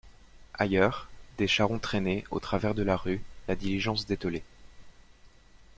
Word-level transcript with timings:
Ailleurs, 0.55 1.09
des 1.37 1.47
charrons 1.47 1.77
traînaient, 1.77 2.23
au 2.31 2.39
travers 2.39 2.73
de 2.73 2.81
la 2.81 2.97
rue, 2.97 3.21
la 3.47 3.53
diligence 3.55 4.07
dételée. 4.07 4.41